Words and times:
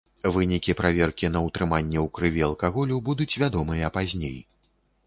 Вынікі 0.35 0.75
праверкі 0.79 1.29
на 1.35 1.43
ўтрыманне 1.49 1.99
ў 2.05 2.15
крыві 2.17 2.41
алкаголю 2.49 2.95
будуць 3.11 3.33
вядомыя 3.45 3.97
пазней. 4.01 4.37